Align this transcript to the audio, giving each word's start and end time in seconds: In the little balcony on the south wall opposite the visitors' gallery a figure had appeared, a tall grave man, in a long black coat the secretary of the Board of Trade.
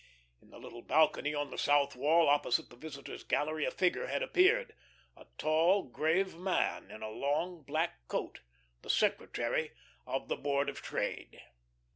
In 0.41 0.49
the 0.49 0.57
little 0.57 0.81
balcony 0.81 1.35
on 1.35 1.51
the 1.51 1.59
south 1.59 1.95
wall 1.95 2.27
opposite 2.27 2.71
the 2.71 2.75
visitors' 2.75 3.23
gallery 3.23 3.65
a 3.65 3.69
figure 3.69 4.07
had 4.07 4.23
appeared, 4.23 4.73
a 5.15 5.27
tall 5.37 5.83
grave 5.83 6.35
man, 6.35 6.89
in 6.89 7.03
a 7.03 7.09
long 7.09 7.61
black 7.61 8.07
coat 8.07 8.41
the 8.81 8.89
secretary 8.89 9.73
of 10.07 10.27
the 10.27 10.37
Board 10.37 10.69
of 10.69 10.81
Trade. 10.81 11.43